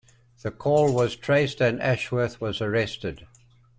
[0.41, 3.27] The call was traced and Ashworth was arrested.